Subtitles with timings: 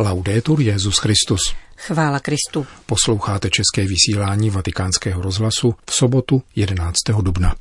[0.00, 1.40] Laudetur Jezus Christus.
[1.76, 2.66] Chvála Kristu.
[2.86, 6.94] Posloucháte české vysílání Vatikánského rozhlasu v sobotu 11.
[7.22, 7.54] dubna.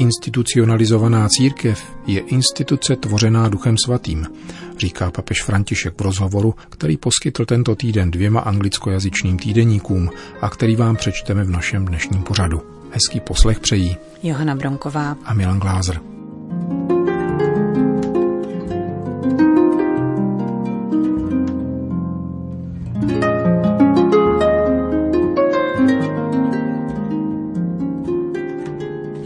[0.00, 4.26] Institucionalizovaná církev je instituce tvořená Duchem Svatým,
[4.78, 10.10] říká papež František v rozhovoru, který poskytl tento týden dvěma anglickojazyčným týdeníkům
[10.40, 12.62] a který vám přečteme v našem dnešním pořadu.
[12.92, 16.00] Hezký poslech přejí Johana Bronková a Milan Glázer.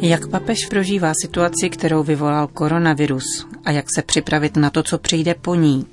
[0.05, 3.25] Jak papež prožívá situaci, kterou vyvolal koronavirus
[3.65, 5.87] a jak se připravit na to, co přijde po ní?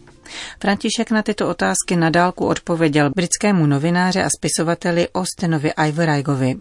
[0.59, 6.55] František na tyto otázky nadálku odpověděl britskému novináři a spisovateli Austinovi Ivorajgovi.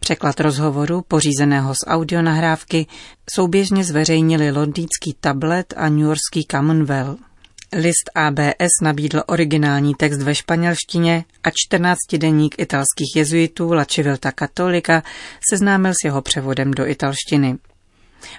[0.00, 2.86] Překlad rozhovoru, pořízeného z audionahrávky,
[3.34, 7.27] souběžně zveřejnili londýnský tablet a newyorský Commonwealth.
[7.72, 15.02] List ABS nabídl originální text ve španělštině a 14-denník italských jezuitů La Civilta Katolika
[15.50, 17.58] seznámil s jeho převodem do italštiny.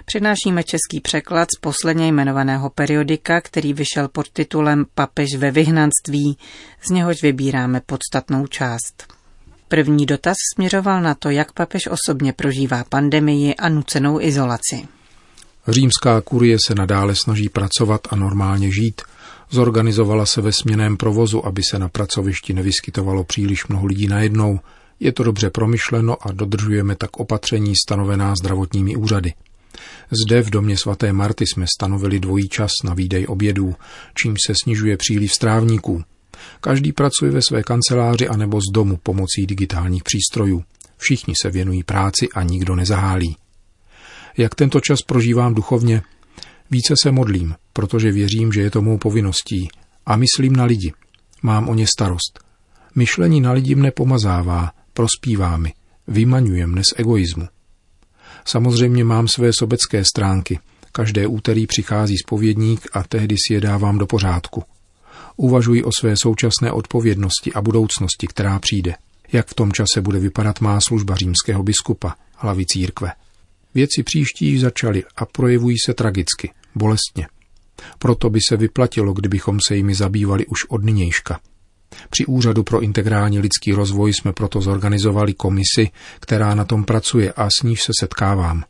[0.04, 6.38] Přinášíme český překlad z posledně jmenovaného periodika, který vyšel pod titulem Papež ve vyhnanství,
[6.86, 9.12] z něhož vybíráme podstatnou část.
[9.68, 14.88] První dotaz směřoval na to, jak papež osobně prožívá pandemii a nucenou izolaci.
[15.68, 19.02] Římská kurie se nadále snaží pracovat a normálně žít–
[19.50, 24.60] Zorganizovala se ve směném provozu, aby se na pracovišti nevyskytovalo příliš mnoho lidí najednou.
[25.00, 29.32] Je to dobře promyšleno a dodržujeme tak opatření stanovená zdravotními úřady.
[30.26, 33.74] Zde v domě svaté Marty jsme stanovili dvojí čas na výdej obědů,
[34.22, 36.02] čím se snižuje příliv strávníků.
[36.60, 40.64] Každý pracuje ve své kanceláři anebo z domu pomocí digitálních přístrojů.
[40.96, 43.36] Všichni se věnují práci a nikdo nezahálí.
[44.36, 46.02] Jak tento čas prožívám duchovně?
[46.70, 49.68] Více se modlím, protože věřím, že je to mou povinností
[50.06, 50.92] a myslím na lidi.
[51.42, 52.40] Mám o ně starost.
[52.94, 55.72] Myšlení na lidi mne pomazává, prospívá mi,
[56.08, 57.48] vymaňuje mne z egoismu.
[58.44, 60.58] Samozřejmě mám své sobecké stránky.
[60.92, 64.62] Každé úterý přichází spovědník a tehdy si je dávám do pořádku.
[65.36, 68.94] Uvažuji o své současné odpovědnosti a budoucnosti, která přijde.
[69.32, 73.12] Jak v tom čase bude vypadat má služba římského biskupa, hlavy církve.
[73.74, 77.26] Věci příští začaly a projevují se tragicky, bolestně.
[77.98, 81.40] Proto by se vyplatilo, kdybychom se jimi zabývali už od nynějška.
[82.10, 87.48] Při Úřadu pro integrální lidský rozvoj jsme proto zorganizovali komisi, která na tom pracuje a
[87.60, 88.64] s níž se setkávám.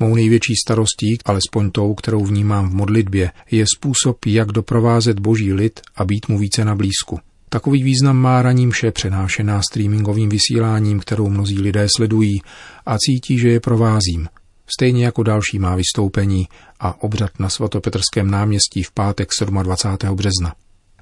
[0.00, 5.80] Mou největší starostí, alespoň tou, kterou vnímám v modlitbě, je způsob, jak doprovázet boží lid
[5.96, 7.20] a být mu více na blízku.
[7.48, 12.42] Takový význam má raní mše přenášená streamingovým vysíláním, kterou mnozí lidé sledují
[12.86, 14.28] a cítí, že je provázím–
[14.78, 16.48] stejně jako další má vystoupení
[16.80, 19.28] a obřad na svatopetrském náměstí v pátek
[19.62, 20.16] 27.
[20.16, 20.54] března.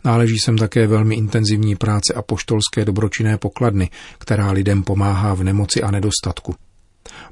[0.05, 5.83] Náleží sem také velmi intenzivní práce a poštolské dobročinné pokladny, která lidem pomáhá v nemoci
[5.83, 6.55] a nedostatku.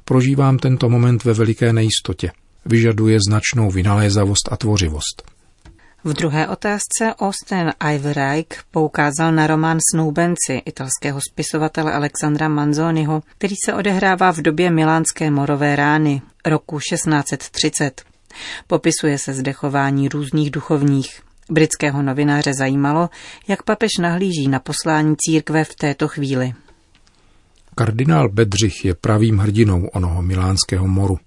[0.05, 2.31] Prožívám tento moment ve veliké nejistotě.
[2.65, 5.36] Vyžaduje značnou vynalézavost a tvořivost.
[6.03, 13.73] V druhé otázce Austin Iverreich poukázal na román Snoubenci italského spisovatele Alexandra Manzoniho, který se
[13.73, 18.01] odehrává v době milánské morové rány roku 1630.
[18.67, 21.21] Popisuje se zdechování různých duchovních.
[21.49, 23.09] Britského novináře zajímalo,
[23.47, 26.53] jak papež nahlíží na poslání církve v této chvíli.
[27.75, 31.17] Kardinál Bedřich je pravým hrdinou onoho milánského moru.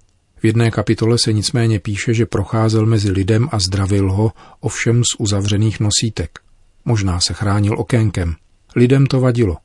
[0.43, 5.21] V jedné kapitole se nicméně píše, že procházel mezi lidem a zdravil ho, ovšem z
[5.21, 6.39] uzavřených nosítek.
[6.85, 8.35] Možná se chránil okénkem.
[8.77, 9.57] Lidem to vadilo.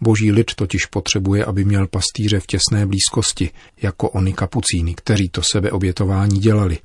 [0.00, 3.50] Boží lid totiž potřebuje, aby měl pastýře v těsné blízkosti,
[3.82, 6.78] jako oni kapucíny, kteří to sebeobětování dělali.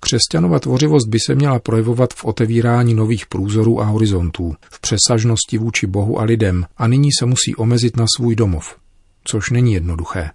[0.00, 5.86] Křesťanova tvořivost by se měla projevovat v otevírání nových průzorů a horizontů, v přesažnosti vůči
[5.86, 8.76] Bohu a lidem a nyní se musí omezit na svůj domov,
[9.24, 10.30] což není jednoduché.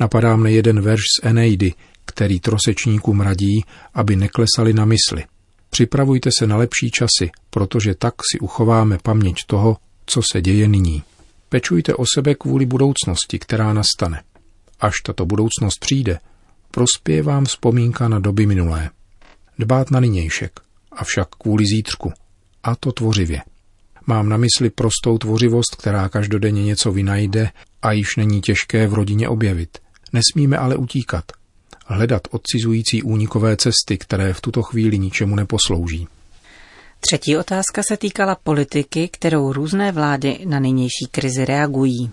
[0.00, 1.74] Napadá mne jeden verš z Eneidy,
[2.04, 5.24] který trosečníkům radí, aby neklesali na mysli.
[5.70, 9.76] Připravujte se na lepší časy, protože tak si uchováme paměť toho,
[10.06, 11.02] co se děje nyní.
[11.48, 14.22] Pečujte o sebe kvůli budoucnosti, která nastane.
[14.80, 16.18] Až tato budoucnost přijde,
[16.70, 18.90] prospěje vám vzpomínka na doby minulé.
[19.58, 20.60] Dbát na nynějšek,
[20.92, 22.12] avšak kvůli zítřku.
[22.62, 23.42] A to tvořivě.
[24.06, 27.50] Mám na mysli prostou tvořivost, která každodenně něco vynajde
[27.82, 29.78] a již není těžké v rodině objevit.
[30.12, 31.24] Nesmíme ale utíkat.
[31.86, 36.08] Hledat odcizující únikové cesty, které v tuto chvíli ničemu neposlouží.
[37.00, 42.10] Třetí otázka se týkala politiky, kterou různé vlády na nynější krizi reagují.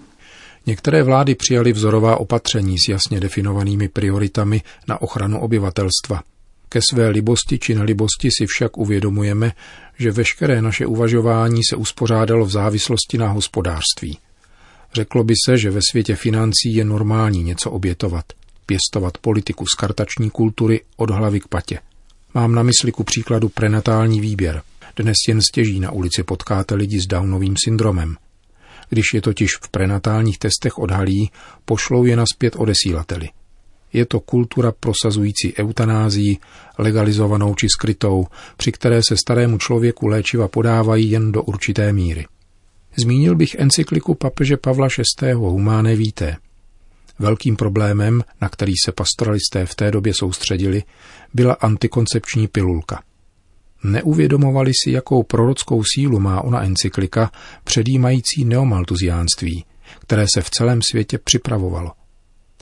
[0.66, 6.24] Některé vlády přijaly vzorová opatření s jasně definovanými prioritami na ochranu obyvatelstva.
[6.70, 9.52] Ke své libosti či nelibosti si však uvědomujeme,
[9.98, 14.18] že veškeré naše uvažování se uspořádalo v závislosti na hospodářství.
[14.95, 18.25] Řeklo by se, že ve světě financí je normální něco obětovat,
[18.65, 21.80] pěstovat politiku z kartační kultury od hlavy k patě.
[22.33, 24.62] Mám na mysli ku příkladu prenatální výběr.
[24.95, 28.15] Dnes jen stěží na ulici potkáte lidi s Downovým syndromem.
[28.89, 31.31] Když je totiž v prenatálních testech odhalí,
[31.65, 33.30] pošlou je naspět odesílateli.
[33.94, 36.38] Je to kultura prosazující eutanázii,
[36.77, 38.25] legalizovanou či skrytou,
[38.57, 42.25] při které se starému člověku léčiva podávají jen do určité míry.
[42.97, 44.88] Zmínil bych encykliku papeže Pavla
[45.21, 45.33] VI.
[45.33, 46.38] Humáné víté.
[47.19, 50.83] Velkým problémem, na který se pastoralisté v té době soustředili,
[51.33, 53.03] byla antikoncepční pilulka.
[53.83, 57.31] Neuvědomovali si, jakou prorockou sílu má ona encyklika
[57.63, 59.65] předjímající neomaltuziánství,
[60.00, 61.92] které se v celém světě připravovalo.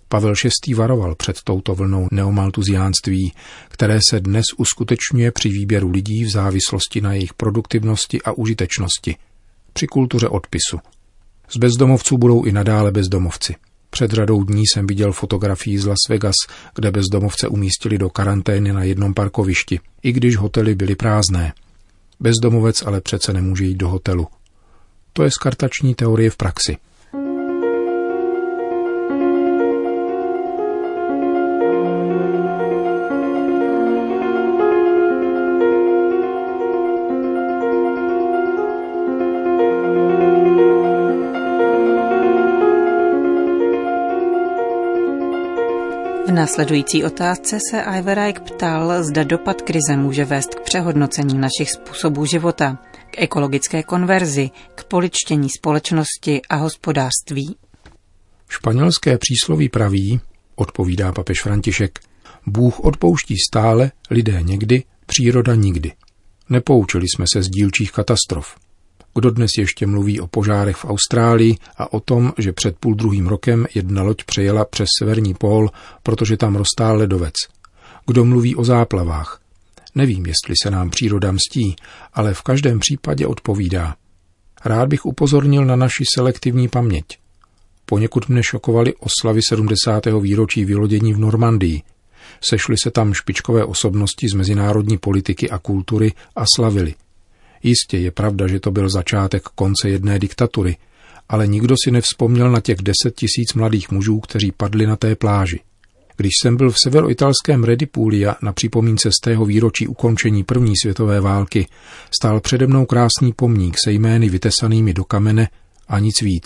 [0.07, 0.33] Pavel
[0.67, 0.73] VI.
[0.73, 3.33] varoval před touto vlnou neomaltuziánství,
[3.67, 9.15] které se dnes uskutečňuje při výběru lidí v závislosti na jejich produktivnosti a užitečnosti,
[9.73, 10.79] při kultuře odpisu.
[11.49, 13.55] Z bezdomovců budou i nadále bezdomovci.
[13.89, 16.35] Před řadou dní jsem viděl fotografii z Las Vegas,
[16.75, 21.53] kde bezdomovce umístili do karantény na jednom parkovišti, i když hotely byly prázdné.
[22.19, 24.27] Bezdomovec ale přece nemůže jít do hotelu.
[25.13, 26.77] To je skartační teorie v praxi.
[46.43, 52.77] Následující otázce se Iverajk ptal, zda dopad krize může vést k přehodnocení našich způsobů života,
[53.11, 57.55] k ekologické konverzi, k poličtění společnosti a hospodářství.
[58.49, 60.19] Španělské přísloví praví,
[60.55, 61.99] odpovídá papež František,
[62.47, 65.91] Bůh odpouští stále, lidé někdy, příroda nikdy.
[66.49, 68.55] Nepoučili jsme se z dílčích katastrof.
[69.15, 73.27] Kdo dnes ještě mluví o požárech v Austrálii a o tom, že před půl druhým
[73.27, 75.69] rokem jedna loď přejela přes severní pól,
[76.03, 77.33] protože tam roztál ledovec?
[78.07, 79.39] Kdo mluví o záplavách?
[79.95, 81.75] Nevím, jestli se nám příroda mstí,
[82.13, 83.95] ale v každém případě odpovídá.
[84.65, 87.05] Rád bych upozornil na naši selektivní paměť.
[87.85, 90.05] Poněkud mne šokovaly oslavy 70.
[90.21, 91.81] výročí vylodění v Normandii.
[92.41, 96.95] Sešly se tam špičkové osobnosti z mezinárodní politiky a kultury a slavili.
[97.63, 100.77] Jistě je pravda, že to byl začátek konce jedné diktatury,
[101.29, 105.59] ale nikdo si nevzpomněl na těch deset tisíc mladých mužů, kteří padli na té pláži.
[106.17, 111.67] Když jsem byl v severoitalském Redipulia na připomínce z tého výročí ukončení první světové války,
[112.19, 115.49] stál přede mnou krásný pomník se jmény vytesanými do kamene
[115.87, 116.43] a nic víc.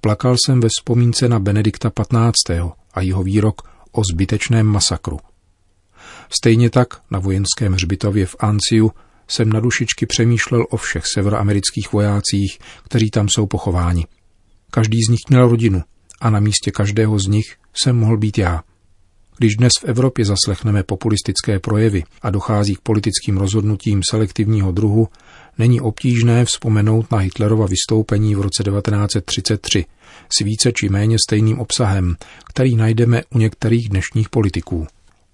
[0.00, 2.60] Plakal jsem ve vzpomínce na Benedikta XV.
[2.94, 3.62] a jeho výrok
[3.92, 5.18] o zbytečném masakru.
[6.40, 8.92] Stejně tak na vojenském hřbitově v Anciu
[9.28, 14.06] jsem na dušičky přemýšlel o všech severoamerických vojácích, kteří tam jsou pochováni.
[14.70, 15.82] Každý z nich měl rodinu
[16.20, 18.62] a na místě každého z nich jsem mohl být já.
[19.38, 25.08] Když dnes v Evropě zaslechneme populistické projevy a dochází k politickým rozhodnutím selektivního druhu,
[25.58, 29.84] není obtížné vzpomenout na Hitlerova vystoupení v roce 1933
[30.38, 32.16] s více či méně stejným obsahem,
[32.48, 34.86] který najdeme u některých dnešních politiků.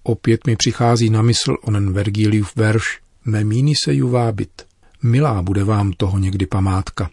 [0.03, 4.65] Opět mi přichází na mysl onen Vergiliův verš Memíny se ju vábit.
[5.03, 7.09] Milá bude vám toho někdy památka.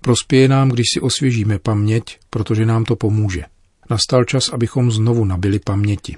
[0.00, 3.44] Prospěje nám, když si osvěžíme paměť, protože nám to pomůže.
[3.90, 6.16] Nastal čas, abychom znovu nabili paměti.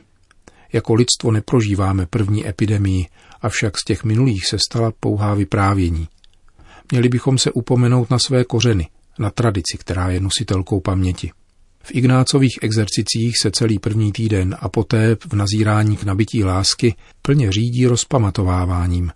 [0.72, 3.06] Jako lidstvo neprožíváme první epidemii,
[3.42, 6.08] avšak z těch minulých se stala pouhá vyprávění.
[6.92, 11.32] Měli bychom se upomenout na své kořeny, na tradici, která je nositelkou paměti.
[11.86, 17.52] V Ignácových exercicích se celý první týden a poté v nazírání k nabití lásky plně
[17.52, 19.12] řídí rozpamatováváním.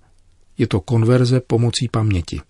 [0.59, 2.41] Je to konverze pomocí paměti.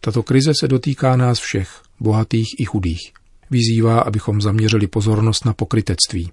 [0.00, 3.12] Tato krize se dotýká nás všech, bohatých i chudých.
[3.50, 6.30] Vyzývá, abychom zaměřili pozornost na pokrytectví.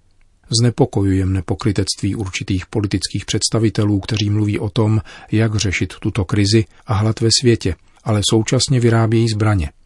[0.59, 5.01] Znepokojuje mne pokrytectví určitých politických představitelů, kteří mluví o tom,
[5.31, 9.69] jak řešit tuto krizi a hlad ve světě, ale současně vyrábějí zbraně–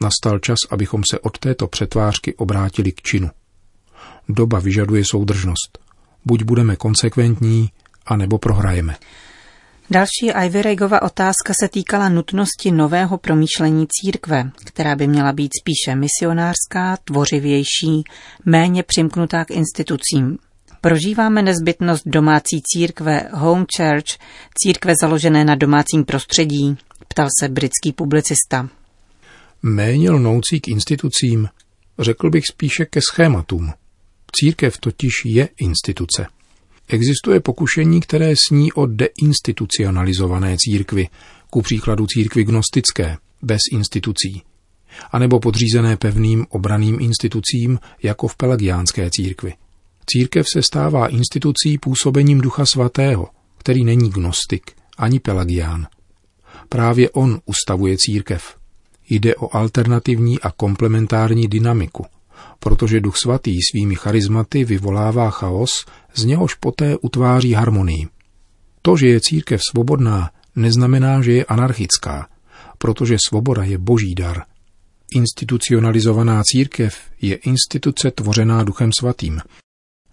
[0.00, 3.30] Nastal čas, abychom se od této přetvářky obrátili k činu.
[4.28, 5.78] Doba vyžaduje soudržnost.
[6.24, 7.70] Buď budeme konsekventní,
[8.06, 8.96] anebo prohrajeme.
[9.90, 16.96] Další Ivyregova otázka se týkala nutnosti nového promýšlení církve, která by měla být spíše misionářská,
[17.04, 18.04] tvořivější,
[18.44, 20.38] méně přimknutá k institucím.
[20.80, 24.18] Prožíváme nezbytnost domácí církve Home Church,
[24.54, 26.76] církve založené na domácím prostředí,
[27.08, 28.68] ptal se britský publicista.
[29.68, 31.48] Méně lnoucí k institucím,
[31.98, 33.72] řekl bych spíše ke schématům.
[34.32, 36.26] Církev totiž je instituce.
[36.88, 41.08] Existuje pokušení, které sní o deinstitucionalizované církvi,
[41.50, 44.42] ku příkladu církvi gnostické, bez institucí,
[45.12, 49.54] anebo podřízené pevným obraným institucím, jako v pelagiánské církvi.
[50.06, 55.86] Církev se stává institucí působením Ducha Svatého, který není gnostik ani pelagián.
[56.68, 58.55] Právě on ustavuje církev.
[59.10, 62.06] Jde o alternativní a komplementární dynamiku,
[62.58, 68.08] protože Duch Svatý svými charizmaty vyvolává chaos, z něhož poté utváří harmonii.
[68.82, 72.28] To, že je církev svobodná, neznamená, že je anarchická,
[72.78, 74.42] protože svoboda je boží dar.
[75.14, 79.40] Institucionalizovaná církev je instituce tvořená Duchem Svatým.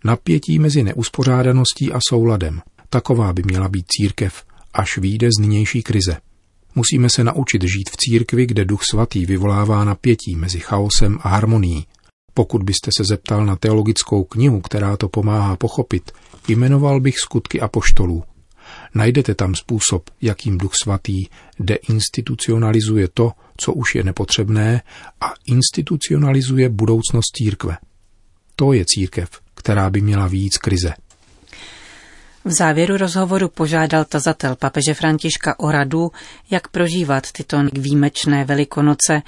[0.03, 2.61] Napětí mezi neuspořádaností a souladem.
[2.89, 6.17] Taková by měla být církev, až výjde z nynější krize.
[6.75, 11.85] Musíme se naučit žít v církvi, kde Duch Svatý vyvolává napětí mezi chaosem a harmonií.
[12.33, 16.11] Pokud byste se zeptal na teologickou knihu, která to pomáhá pochopit,
[16.47, 18.23] jmenoval bych skutky apoštolů.
[18.95, 21.25] Najdete tam způsob, jakým Duch Svatý
[21.59, 24.81] deinstitucionalizuje to, co už je nepotřebné
[25.21, 27.77] a institucionalizuje budoucnost církve.
[28.55, 30.93] To je církev, která by měla víc krize.
[32.45, 36.11] V závěru rozhovoru požádal tazatel papeže Františka o radu,
[36.49, 39.21] jak prožívat tyto výjimečné velikonoce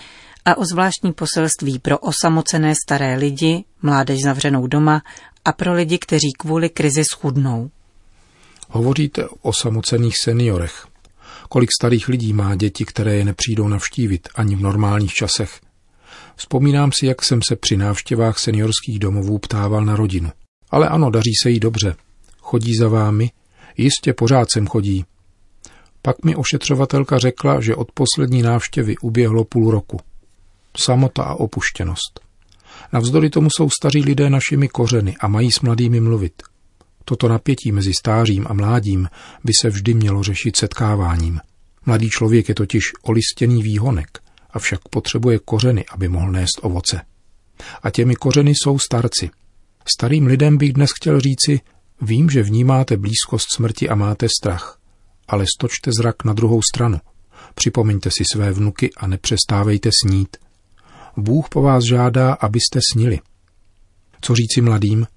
[0.45, 5.01] a o zvláštní poselství pro osamocené staré lidi, mládež zavřenou doma
[5.45, 7.69] a pro lidi, kteří kvůli krizi schudnou.
[8.69, 10.87] Hovoříte o samocených seniorech.
[11.49, 15.59] Kolik starých lidí má děti, které je nepřijdou navštívit ani v normálních časech.
[16.35, 20.31] Vzpomínám si, jak jsem se při návštěvách seniorských domovů ptával na rodinu.
[20.71, 21.95] Ale ano, daří se jí dobře.
[22.47, 23.31] Chodí za vámi?
[23.77, 25.05] Jistě pořád sem chodí.
[26.01, 29.99] Pak mi ošetřovatelka řekla, že od poslední návštěvy uběhlo půl roku.
[30.77, 32.19] Samota a opuštěnost.
[32.93, 36.43] Navzdory tomu jsou staří lidé našimi kořeny a mají s mladými mluvit.
[37.05, 39.09] Toto napětí mezi stářím a mládím
[39.43, 41.39] by se vždy mělo řešit setkáváním.
[41.85, 47.01] Mladý člověk je totiž olistěný výhonek, avšak potřebuje kořeny, aby mohl nést ovoce.
[47.83, 49.29] A těmi kořeny jsou starci.
[49.95, 51.59] Starým lidem bych dnes chtěl říci,
[52.01, 54.79] vím, že vnímáte blízkost smrti a máte strach,
[55.27, 56.99] ale stočte zrak na druhou stranu.
[57.55, 60.37] Připomeňte si své vnuky a nepřestávejte snít.
[61.17, 63.19] Bůh po vás žádá, abyste snili.
[64.21, 65.07] Co říci mladým?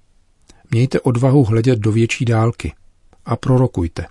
[0.71, 2.73] Mějte odvahu hledět do větší dálky
[3.25, 4.05] a prorokujte,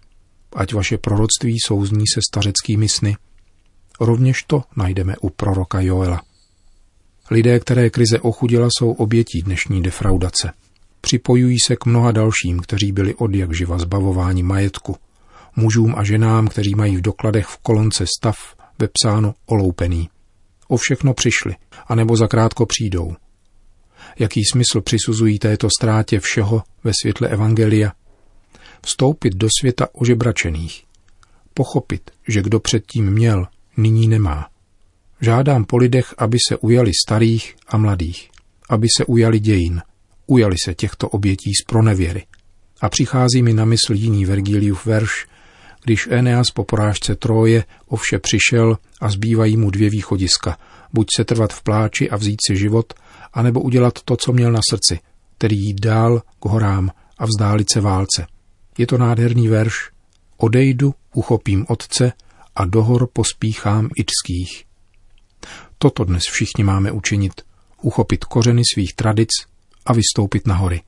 [0.52, 3.16] ať vaše proroctví souzní se stařeckými sny.
[4.00, 6.22] Rovněž to najdeme u proroka Joela.
[7.30, 10.52] Lidé, které krize ochudila, jsou obětí dnešní defraudace.
[11.00, 14.96] Připojují se k mnoha dalším, kteří byli od jak živa zbavováni majetku.
[15.56, 18.36] Mužům a ženám, kteří mají v dokladech v kolonce stav
[18.78, 20.08] vepsáno oloupený.
[20.68, 21.56] O všechno přišli,
[21.88, 23.16] anebo zakrátko přijdou–
[24.18, 27.92] jaký smysl přisuzují této ztrátě všeho ve světle Evangelia.
[28.86, 30.84] Vstoupit do světa ožebračených.
[31.54, 34.48] Pochopit, že kdo předtím měl, nyní nemá.
[35.20, 38.30] Žádám po lidech, aby se ujali starých a mladých,
[38.68, 39.82] aby se ujali dějin,
[40.28, 42.26] ujali se těchto obětí z pronevěry.
[42.80, 45.26] A přichází mi na mysl jiný Vergiliův verš,
[45.84, 50.58] když Eneas po porážce Troje ovše přišel a zbývají mu dvě východiska,
[50.92, 52.94] buď se trvat v pláči a vzít si život,
[53.32, 55.00] anebo udělat to, co měl na srdci,
[55.38, 58.26] tedy jít dál k horám a vzdálit se válce.
[58.78, 59.90] Je to nádherný verš.
[60.36, 62.12] Odejdu, uchopím otce
[62.56, 64.64] a do hor pospíchám ičských.
[65.78, 67.32] Toto dnes všichni máme učinit.
[67.82, 69.28] Uchopit kořeny svých tradic
[69.88, 70.80] a vystoupit na hory.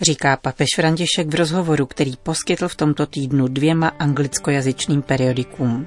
[0.00, 5.86] Říká papež František v rozhovoru, který poskytl v tomto týdnu dvěma anglickojazyčným periodikům.